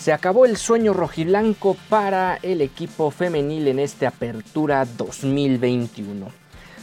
[0.00, 6.26] Se acabó el sueño rojiblanco para el equipo femenil en esta apertura 2021.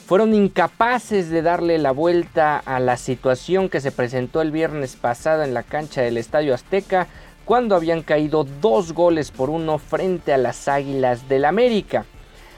[0.06, 5.42] Fueron incapaces de darle la vuelta a la situación que se presentó el viernes pasado
[5.42, 7.08] en la cancha del Estadio Azteca
[7.44, 12.06] cuando habían caído dos goles por uno frente a las Águilas del América.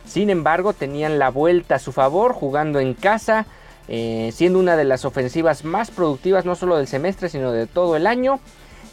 [0.05, 3.45] Sin embargo, tenían la vuelta a su favor jugando en casa,
[3.87, 7.95] eh, siendo una de las ofensivas más productivas no solo del semestre sino de todo
[7.95, 8.41] el año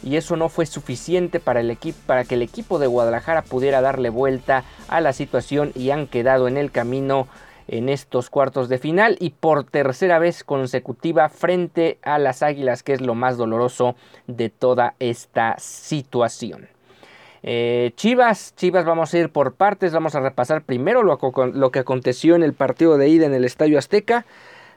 [0.03, 4.09] y eso no fue suficiente para, el para que el equipo de Guadalajara pudiera darle
[4.09, 7.27] vuelta a la situación y han quedado en el camino
[7.67, 12.93] en estos cuartos de final y por tercera vez consecutiva frente a las Águilas, que
[12.93, 13.95] es lo más doloroso
[14.27, 16.69] de toda esta situación.
[17.43, 21.19] Eh, Chivas, Chivas vamos a ir por partes, vamos a repasar primero lo,
[21.53, 24.25] lo que aconteció en el partido de ida en el Estadio Azteca,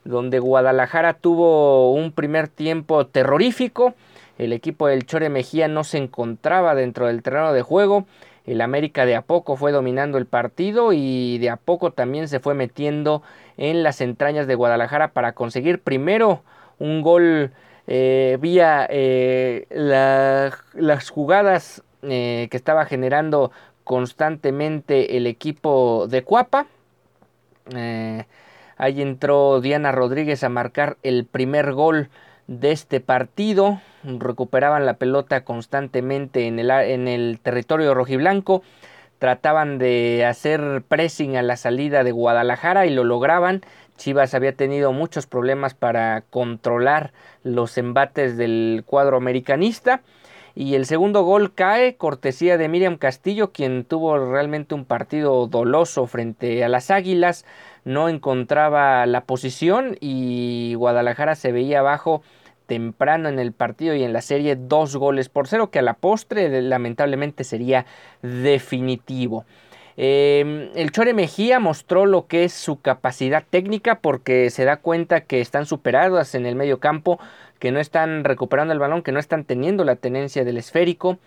[0.04, 3.94] donde Guadalajara tuvo un primer tiempo terrorífico,
[4.40, 8.06] el equipo del Chore Mejía no se encontraba dentro del terreno de juego.
[8.46, 12.40] El América de a poco fue dominando el partido y de a poco también se
[12.40, 13.22] fue metiendo
[13.58, 16.42] en las entrañas de Guadalajara para conseguir primero
[16.78, 17.52] un gol
[17.86, 23.52] eh, vía eh, la, las jugadas eh, que estaba generando
[23.84, 26.66] constantemente el equipo de Cuapa.
[28.78, 32.08] ahí entró Diana Rodríguez a marcar el primer gol
[32.46, 33.82] de este partido.
[34.04, 38.62] Recuperaban la pelota constantemente en el, en el territorio rojiblanco.
[39.18, 43.60] Trataban de hacer pressing a la salida de Guadalajara y lo lograban.
[43.98, 47.12] Chivas había tenido muchos problemas para controlar
[47.44, 50.00] los embates del cuadro americanista.
[50.54, 56.06] Y el segundo gol cae, cortesía de Miriam Castillo, quien tuvo realmente un partido doloso
[56.06, 57.44] frente a las Águilas.
[57.84, 62.22] No encontraba la posición y Guadalajara se veía abajo
[62.70, 65.94] temprano en el partido y en la serie dos goles por cero que a la
[65.94, 67.84] postre lamentablemente sería
[68.22, 69.44] definitivo.
[69.96, 75.22] Eh, el Chore Mejía mostró lo que es su capacidad técnica porque se da cuenta
[75.22, 77.18] que están superadas en el medio campo,
[77.58, 81.18] que no están recuperando el balón, que no están teniendo la tenencia del esférico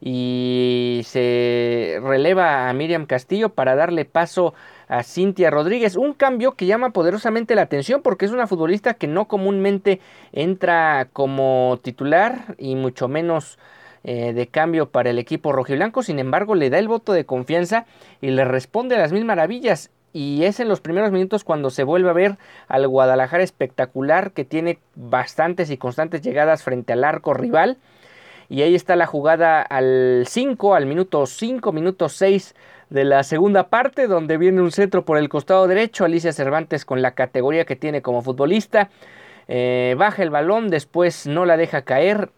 [0.00, 4.54] y se releva a Miriam Castillo para darle paso
[4.92, 5.96] a Cintia Rodríguez.
[5.96, 10.00] Un cambio que llama poderosamente la atención porque es una futbolista que no comúnmente
[10.32, 13.58] entra como titular y mucho menos
[14.04, 16.02] eh, de cambio para el equipo rojiblanco.
[16.02, 17.86] Sin embargo, le da el voto de confianza
[18.20, 19.90] y le responde a las mil maravillas.
[20.12, 22.36] Y es en los primeros minutos cuando se vuelve a ver
[22.68, 27.78] al Guadalajara espectacular que tiene bastantes y constantes llegadas frente al arco rival.
[28.50, 32.54] Y ahí está la jugada al 5, al minuto 5, minuto 6
[32.92, 36.04] de la segunda parte, donde viene un centro por el costado derecho.
[36.04, 38.90] Alicia Cervantes con la categoría que tiene como futbolista.
[39.48, 42.28] Eh, baja el balón, después no la deja caer.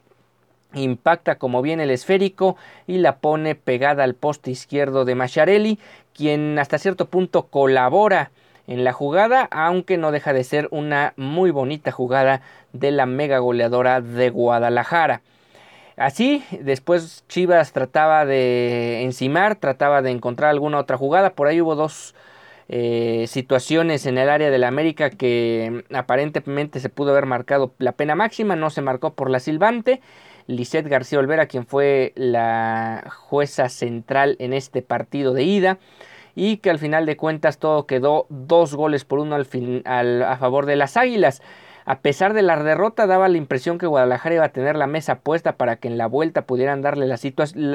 [0.72, 2.56] Impacta como viene el esférico
[2.86, 5.80] y la pone pegada al poste izquierdo de Macharelli,
[6.14, 8.30] quien hasta cierto punto colabora
[8.68, 13.38] en la jugada, aunque no deja de ser una muy bonita jugada de la mega
[13.38, 15.20] goleadora de Guadalajara.
[15.96, 21.30] Así, después Chivas trataba de encimar, trataba de encontrar alguna otra jugada.
[21.30, 22.14] Por ahí hubo dos
[22.68, 28.14] eh, situaciones en el área del América que aparentemente se pudo haber marcado la pena
[28.14, 30.00] máxima, no se marcó por la silbante.
[30.46, 35.78] Lisette García Olvera, quien fue la jueza central en este partido de ida,
[36.34, 40.66] y que al final de cuentas todo quedó dos goles por uno al, a favor
[40.66, 41.40] de las Águilas.
[41.86, 45.16] A pesar de la derrota, daba la impresión que Guadalajara iba a tener la mesa
[45.16, 47.18] puesta para que en la vuelta pudieran darle, la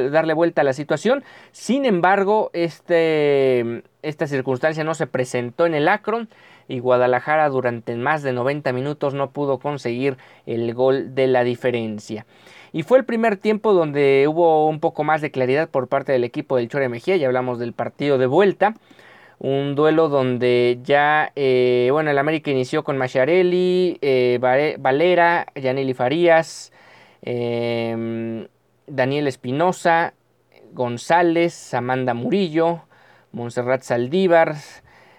[0.10, 1.24] darle vuelta a la situación.
[1.52, 6.30] Sin embargo, este, esta circunstancia no se presentó en el Akron
[6.68, 12.26] y Guadalajara durante más de 90 minutos no pudo conseguir el gol de la diferencia.
[12.72, 16.24] Y fue el primer tiempo donde hubo un poco más de claridad por parte del
[16.24, 18.76] equipo del Chore Mejía, ya hablamos del partido de vuelta.
[19.40, 26.74] Un duelo donde ya, eh, bueno, el América inició con Macharelli, eh, Valera, Yaneli Farías,
[27.22, 28.48] em,
[28.86, 30.14] Daniel Espinosa,
[30.74, 32.82] González, Amanda Murillo,
[33.32, 34.56] Montserrat Saldívar,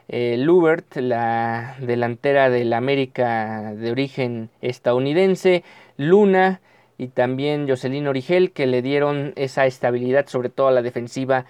[0.08, 5.64] eh, Lubert, la delantera del América de origen estadounidense,
[5.96, 6.60] Luna
[6.98, 11.46] y también Jocelyn Origel que le dieron esa estabilidad sobre todo a la defensiva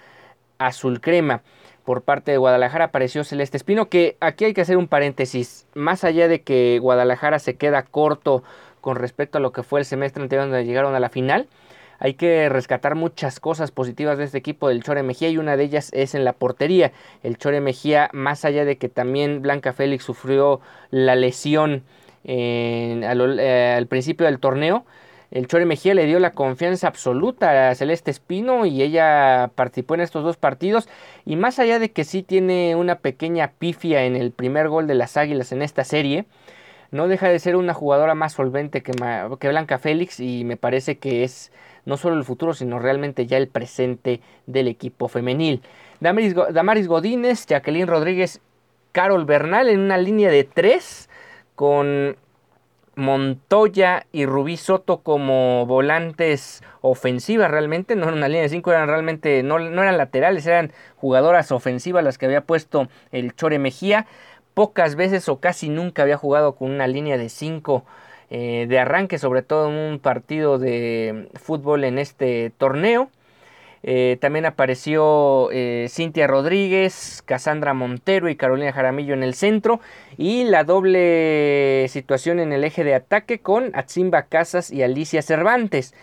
[0.57, 1.41] azul crema.
[1.85, 6.03] Por parte de Guadalajara apareció Celeste Espino, que aquí hay que hacer un paréntesis, más
[6.03, 8.43] allá de que Guadalajara se queda corto
[8.81, 11.47] con respecto a lo que fue el semestre anterior donde llegaron a la final,
[12.03, 15.65] hay que rescatar muchas cosas positivas de este equipo del Chore Mejía y una de
[15.65, 16.91] ellas es en la portería.
[17.21, 21.83] El Chore Mejía, más allá de que también Blanca Félix sufrió la lesión
[22.23, 24.83] eh, al, principio del torneo,
[25.31, 30.01] el Chore Mejía le dio la confianza absoluta a Celeste Espino y ella participó en
[30.01, 30.89] estos dos partidos.
[31.25, 34.95] Y más allá de que sí tiene una pequeña pifia en el primer gol de
[34.95, 36.25] las Águilas en esta serie,
[36.91, 38.91] no deja de ser una jugadora más solvente que,
[39.39, 41.53] que Blanca Félix y me parece que es
[41.85, 45.61] no solo el futuro, sino realmente ya el presente del equipo femenil.
[46.01, 48.41] Damaris, Godínez, Jacqueline Rodríguez,
[48.91, 51.09] Carol Bernal en una línea de tres
[51.55, 52.17] con
[52.95, 58.87] Montoya y Rubí Soto como volantes ofensivas realmente, no era una línea de cinco, eran
[58.87, 64.07] realmente, no, no, eran laterales, eran jugadoras ofensivas las que había puesto el Chore Mejía.
[64.53, 67.85] Pocas veces o casi nunca había jugado con una línea de cinco
[68.29, 73.09] eh, de arranque, sobre todo en un partido de fútbol en este torneo.
[73.83, 79.79] Eh, también apareció eh, Cintia Rodríguez, Cassandra Montero y Carolina Jaramillo en el centro.
[80.17, 85.93] Y la doble situación en el eje de ataque con Atzimba Casas y Alicia Cervantes.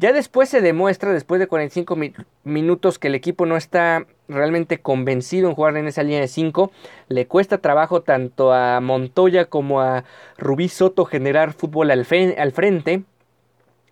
[0.00, 1.98] Ya después se demuestra, después de 45
[2.44, 6.70] minutos, que el equipo no está realmente convencido en jugar en esa línea de 5.
[7.08, 10.04] Le cuesta trabajo tanto a Montoya como a
[10.36, 12.06] Rubí Soto generar fútbol al,
[12.38, 13.02] al frente.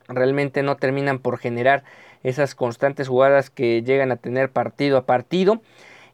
[0.06, 1.82] Realmente no terminan por generar
[2.26, 5.62] esas constantes jugadas que llegan a tener partido a partido.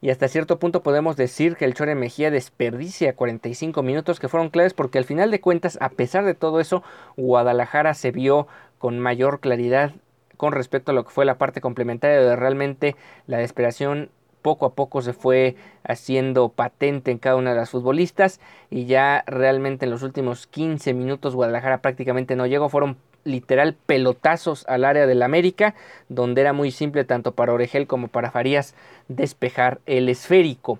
[0.03, 4.51] Y hasta cierto punto podemos decir que el Chore Mejía desperdicia 45 minutos que fueron
[4.51, 6.83] claves porque al final de cuentas, a pesar de todo eso,
[7.17, 8.47] Guadalajara se vio
[8.79, 9.93] con mayor claridad
[10.37, 12.95] con respecto a lo que fue la parte complementaria de realmente
[13.27, 14.11] la desesperación
[14.43, 18.41] poco a poco se fue haciendo patente en cada una de las futbolistas
[18.71, 24.65] y ya realmente en los últimos 15 minutos Guadalajara prácticamente no llegó, fueron literal pelotazos
[24.69, 25.75] al área del América,
[26.09, 28.75] donde era muy simple tanto para Oregel como para Farías
[29.09, 30.79] despejar el esférico.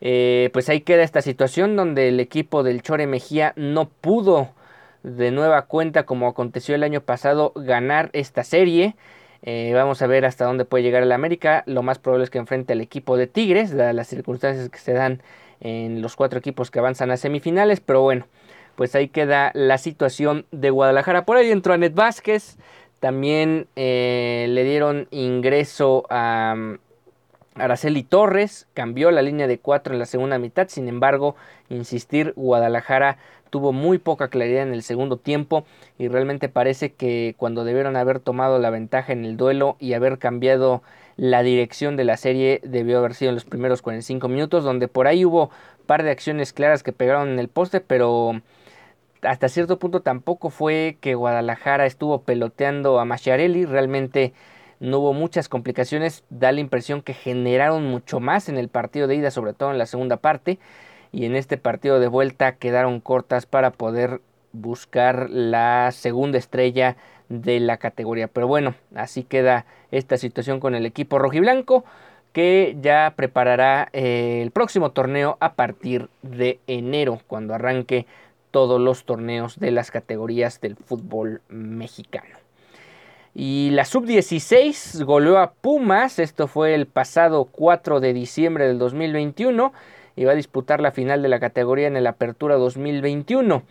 [0.00, 4.50] Eh, pues ahí queda esta situación donde el equipo del Chore Mejía no pudo
[5.02, 8.96] de nueva cuenta como aconteció el año pasado ganar esta serie.
[9.42, 11.64] Eh, vamos a ver hasta dónde puede llegar el América.
[11.66, 14.92] Lo más probable es que enfrente al equipo de Tigres, dadas las circunstancias que se
[14.92, 15.22] dan
[15.60, 17.80] en los cuatro equipos que avanzan a semifinales.
[17.80, 18.26] Pero bueno,
[18.76, 21.24] pues ahí queda la situación de Guadalajara.
[21.24, 22.56] Por ahí entró Anet Vázquez.
[23.00, 26.78] También eh, le dieron ingreso a um,
[27.56, 28.68] Araceli Torres.
[28.74, 30.68] Cambió la línea de cuatro en la segunda mitad.
[30.68, 31.34] Sin embargo,
[31.68, 33.18] insistir, Guadalajara
[33.52, 35.66] tuvo muy poca claridad en el segundo tiempo
[35.98, 40.18] y realmente parece que cuando debieron haber tomado la ventaja en el duelo y haber
[40.18, 40.82] cambiado
[41.18, 45.06] la dirección de la serie debió haber sido en los primeros 45 minutos donde por
[45.06, 45.50] ahí hubo
[45.84, 48.40] par de acciones claras que pegaron en el poste pero
[49.20, 54.32] hasta cierto punto tampoco fue que Guadalajara estuvo peloteando a Machiarelli realmente
[54.80, 56.24] no hubo muchas complicaciones.
[56.28, 59.78] Da la impresión que generaron mucho más en el partido de ida sobre todo en
[59.78, 60.58] la segunda parte
[61.12, 64.20] y en este partido de vuelta quedaron cortas para poder
[64.52, 66.96] buscar la segunda estrella
[67.28, 68.28] de la categoría.
[68.28, 71.84] Pero bueno, así queda esta situación con el equipo rojiblanco
[72.32, 78.06] que ya preparará eh, el próximo torneo a partir de enero, cuando arranque
[78.50, 82.36] todos los torneos de las categorías del fútbol mexicano.
[83.34, 89.72] Y la sub-16 goleó a Pumas, esto fue el pasado 4 de diciembre del 2021
[90.16, 93.62] y va a disputar la final de la categoría en el Apertura 2021.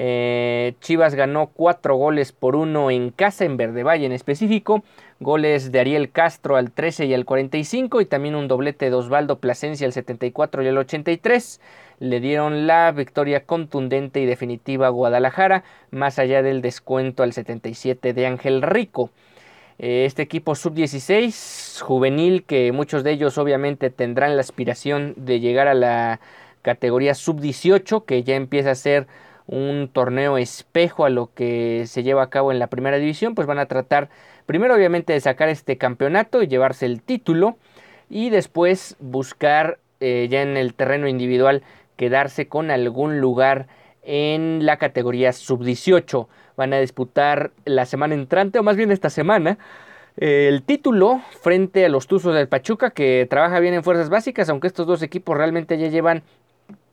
[0.00, 4.84] Eh, Chivas ganó cuatro goles por uno en casa, en Verde Valle en específico.
[5.18, 9.40] Goles de Ariel Castro al 13 y al 45 y también un doblete de Osvaldo
[9.40, 11.60] Plasencia al 74 y al 83.
[11.98, 18.12] Le dieron la victoria contundente y definitiva a Guadalajara, más allá del descuento al 77
[18.12, 19.10] de Ángel Rico.
[19.78, 25.68] Eh, este equipo sub-16 juvenil, que muchos de ellos obviamente tendrán la aspiración de llegar
[25.68, 26.20] a la
[26.62, 29.06] categoría sub-18, que ya empieza a ser
[29.46, 33.46] un torneo espejo a lo que se lleva a cabo en la primera división, pues
[33.46, 34.10] van a tratar
[34.46, 37.56] primero obviamente de sacar este campeonato y llevarse el título
[38.10, 41.62] y después buscar eh, ya en el terreno individual
[41.96, 43.68] quedarse con algún lugar
[44.02, 46.26] en la categoría sub-18.
[46.58, 49.58] Van a disputar la semana entrante, o más bien esta semana,
[50.16, 54.66] el título frente a los Tuzos del Pachuca, que trabaja bien en fuerzas básicas, aunque
[54.66, 56.24] estos dos equipos realmente ya llevan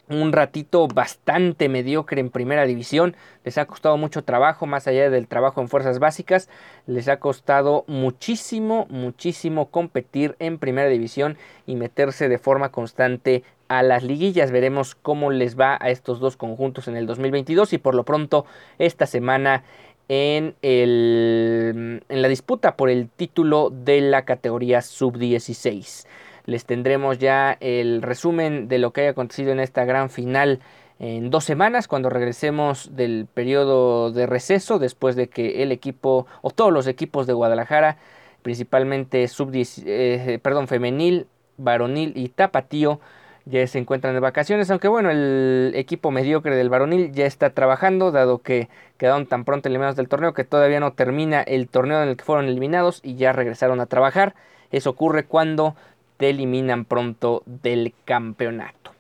[0.08, 3.16] un ratito bastante mediocre en primera división.
[3.44, 6.48] Les ha costado mucho trabajo, más allá del trabajo en fuerzas básicas.
[6.86, 13.84] Les ha costado muchísimo, muchísimo competir en primera división y meterse de forma constante a
[13.84, 14.52] las liguillas.
[14.52, 18.46] Veremos cómo les va a estos dos conjuntos en el 2022 y por lo pronto
[18.78, 19.64] esta semana
[20.08, 26.06] en, el, en la disputa por el título de la categoría sub-16
[26.46, 30.60] les tendremos ya el resumen de lo que haya acontecido en esta gran final
[31.00, 36.52] en dos semanas cuando regresemos del periodo de receso después de que el equipo o
[36.52, 37.98] todos los equipos de Guadalajara
[38.44, 43.00] principalmente sub eh, perdón femenil varonil y tapatío
[43.46, 48.12] ya se encuentran de vacaciones, aunque bueno, el equipo mediocre del varonil ya está trabajando,
[48.12, 52.10] dado que quedaron tan pronto eliminados del torneo que todavía no termina el torneo en
[52.10, 54.34] el que fueron eliminados y ya regresaron a trabajar.
[54.72, 55.76] Eso ocurre cuando
[56.18, 58.92] te eliminan pronto del campeonato.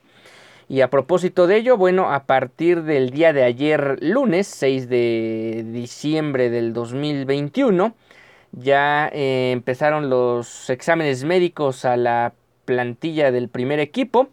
[0.68, 5.64] Y a propósito de ello, bueno, a partir del día de ayer lunes 6 de
[5.68, 7.96] diciembre del 2021,
[8.52, 12.34] ya eh, empezaron los exámenes médicos a la
[12.66, 14.28] plantilla del primer equipo.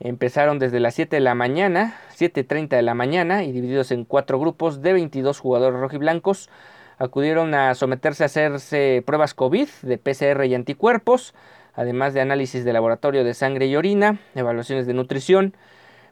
[0.00, 4.38] Empezaron desde las 7 de la mañana, 7.30 de la mañana y divididos en cuatro
[4.38, 6.50] grupos de 22 jugadores rojiblancos.
[6.98, 11.34] Acudieron a someterse a hacerse pruebas COVID de PCR y anticuerpos
[11.74, 15.54] además de análisis de laboratorio de sangre y orina, evaluaciones de nutrición,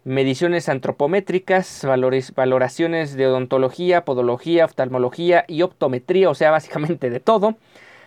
[0.05, 1.87] mediciones antropométricas,
[2.35, 7.57] valoraciones de odontología, podología, oftalmología y optometría, o sea, básicamente de todo,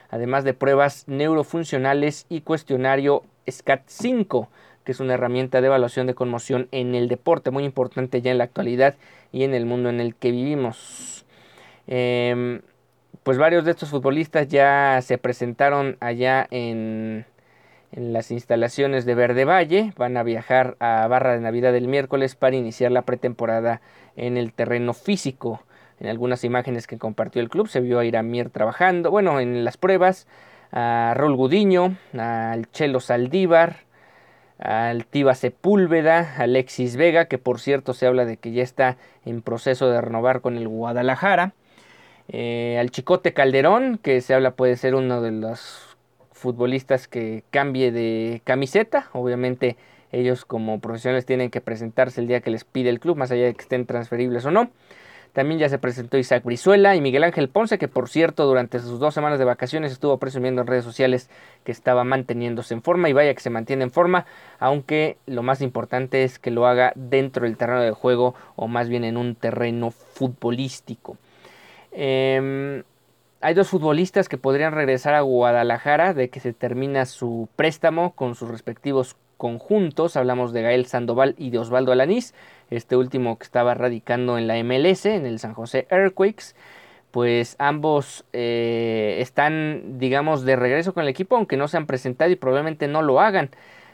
[0.09, 4.47] además de pruebas neurofuncionales y cuestionario SCAT-5,
[4.83, 8.37] que es una herramienta de evaluación de conmoción en el deporte, muy importante ya en
[8.37, 8.95] la actualidad
[9.31, 11.25] y en el mundo en el que vivimos.
[11.87, 12.61] Em,
[13.23, 17.25] pues varios de estos futbolistas ya se presentaron allá en,
[17.91, 19.93] las instalaciones de Verde Valle.
[19.97, 23.81] Van a viajar a Barra de Navidad el miércoles para iniciar la pretemporada
[24.15, 25.63] en el terreno físico.
[25.99, 29.77] En algunas imágenes que compartió el club se vio a Iramier trabajando, bueno, en las
[29.77, 30.27] pruebas,
[30.73, 33.77] a Raúl Gudiño, al Chelo Saldívar,
[34.57, 39.43] al Tiba Sepúlveda, Alexis Vega, que por cierto se habla de que ya está en
[39.43, 41.53] proceso de renovar con el Guadalajara,
[42.27, 45.97] eh, al Chicote Calderón, que se habla puede ser uno de los
[46.31, 49.09] futbolistas que cambie de camiseta.
[49.13, 49.77] Obviamente
[50.11, 53.45] ellos como profesionales tienen que presentarse el día que les pide el club, más allá
[53.45, 54.71] de que estén transferibles o no.
[55.33, 58.99] También ya se presentó Isaac Brizuela y Miguel Ángel Ponce, que por cierto durante sus
[58.99, 61.29] dos semanas de vacaciones estuvo presumiendo en redes sociales
[61.63, 64.25] que estaba manteniéndose en forma y vaya que se mantiene en forma,
[64.59, 68.89] aunque lo más importante es que lo haga dentro del terreno de juego o más
[68.89, 71.17] bien en un terreno futbolístico.
[71.91, 72.83] Eh,
[73.43, 78.35] hay dos futbolistas que podrían regresar a Guadalajara de que se termina su préstamo con
[78.35, 80.15] sus respectivos conjuntos.
[80.15, 82.33] Hablamos de Gael Sandoval y de Osvaldo Alanís,
[82.69, 86.55] este último que estaba radicando en la MLS, en el San José Earthquakes.
[87.11, 92.31] Pues ambos eh, están, digamos, de regreso con el equipo, aunque no se han presentado
[92.31, 93.51] y probablemente no lo hagan.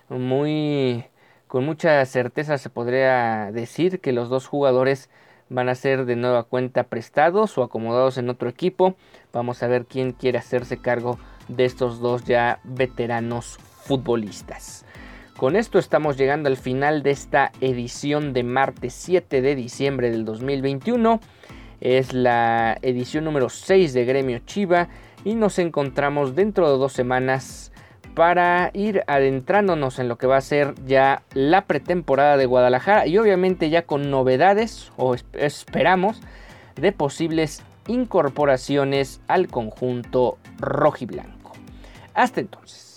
[0.07, 1.03] Muy,
[1.47, 5.09] con mucha certeza se podría decir que los dos jugadores
[5.49, 8.95] van a ser de nueva cuenta prestados o acomodados en otro equipo.
[9.33, 14.85] Vamos a ver quién quiere hacerse cargo de estos dos ya veteranos futbolistas.
[15.39, 20.25] Con esto estamos llegando al final de esta edición de martes 7 de diciembre del
[20.25, 21.21] 2021.
[21.79, 24.89] Es la edición número 6 de Gremio Chiva
[25.23, 27.71] y nos encontramos dentro de dos semanas
[28.15, 33.17] para ir adentrándonos en lo que va a ser ya la pretemporada de Guadalajara y
[33.17, 36.19] obviamente ya con novedades o esperamos
[36.75, 41.53] de posibles incorporaciones al conjunto rojiblanco.
[42.13, 42.88] Hasta entonces.